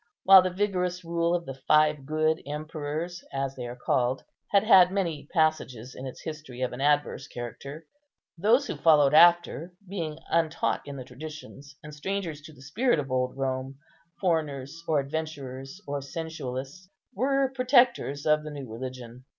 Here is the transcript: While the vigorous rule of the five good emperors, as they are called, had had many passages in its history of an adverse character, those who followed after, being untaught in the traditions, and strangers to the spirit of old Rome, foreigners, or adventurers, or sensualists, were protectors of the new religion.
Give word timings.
While 0.23 0.41
the 0.41 0.49
vigorous 0.49 1.05
rule 1.05 1.35
of 1.35 1.45
the 1.45 1.53
five 1.53 2.07
good 2.07 2.41
emperors, 2.47 3.23
as 3.31 3.55
they 3.55 3.67
are 3.67 3.75
called, 3.75 4.23
had 4.49 4.63
had 4.63 4.91
many 4.91 5.27
passages 5.31 5.93
in 5.93 6.07
its 6.07 6.21
history 6.23 6.61
of 6.61 6.73
an 6.73 6.81
adverse 6.81 7.27
character, 7.27 7.85
those 8.35 8.65
who 8.65 8.77
followed 8.77 9.13
after, 9.13 9.75
being 9.87 10.17
untaught 10.31 10.81
in 10.85 10.95
the 10.95 11.03
traditions, 11.03 11.75
and 11.83 11.93
strangers 11.93 12.41
to 12.41 12.51
the 12.51 12.63
spirit 12.63 12.97
of 12.97 13.11
old 13.11 13.37
Rome, 13.37 13.77
foreigners, 14.19 14.83
or 14.87 14.99
adventurers, 14.99 15.79
or 15.85 16.01
sensualists, 16.01 16.89
were 17.13 17.51
protectors 17.53 18.25
of 18.25 18.41
the 18.43 18.49
new 18.49 18.67
religion. 18.67 19.25